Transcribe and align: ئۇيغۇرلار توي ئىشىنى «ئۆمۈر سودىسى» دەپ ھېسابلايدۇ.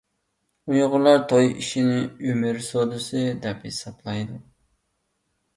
ئۇيغۇرلار 0.71 1.19
توي 1.33 1.51
ئىشىنى 1.63 1.99
«ئۆمۈر 2.29 2.63
سودىسى» 2.69 3.23
دەپ 3.45 3.69
ھېسابلايدۇ. 3.71 4.41